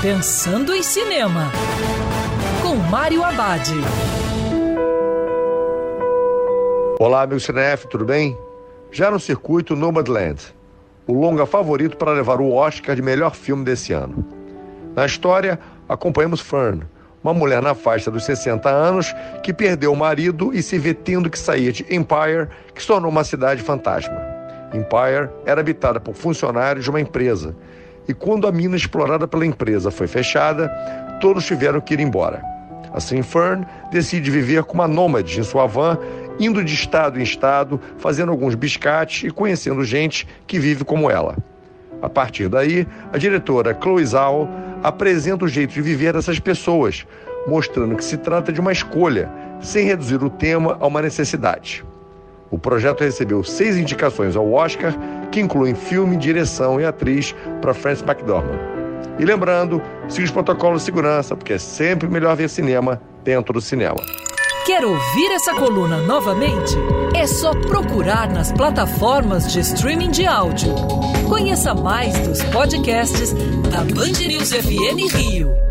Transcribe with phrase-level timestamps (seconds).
[0.00, 1.50] Pensando em Cinema,
[2.62, 3.68] com Mário Abad.
[7.00, 8.38] Olá, meu cinef, tudo bem?
[8.92, 10.54] Já no circuito Nomadland,
[11.04, 14.24] o longa favorito para levar o Oscar de melhor filme desse ano.
[14.94, 15.58] Na história,
[15.88, 16.84] acompanhamos Fern,
[17.20, 19.12] uma mulher na faixa dos 60 anos
[19.42, 23.10] que perdeu o marido e se vê tendo que sair de Empire, que se tornou
[23.10, 24.16] uma cidade fantasma.
[24.72, 27.56] Empire era habitada por funcionários de uma empresa,
[28.08, 30.68] e quando a mina explorada pela empresa foi fechada,
[31.20, 32.42] todos tiveram que ir embora.
[32.92, 35.98] Assim, Fern decide viver como uma nômade em sua van,
[36.40, 41.36] indo de estado em estado, fazendo alguns biscates e conhecendo gente que vive como ela.
[42.00, 44.48] A partir daí, a diretora Chloe Zhao
[44.82, 47.04] apresenta o jeito de viver dessas pessoas,
[47.46, 49.28] mostrando que se trata de uma escolha,
[49.60, 51.84] sem reduzir o tema a uma necessidade.
[52.50, 54.94] O projeto recebeu seis indicações ao Oscar,
[55.30, 58.58] que incluem filme, direção e atriz para Frances McDormand.
[59.18, 63.60] E lembrando, siga os protocolos de segurança, porque é sempre melhor ver cinema dentro do
[63.60, 63.98] cinema.
[64.64, 66.76] Quer ouvir essa coluna novamente?
[67.14, 70.74] É só procurar nas plataformas de streaming de áudio.
[71.28, 73.32] Conheça mais dos podcasts
[73.70, 75.67] da Band News FM Rio.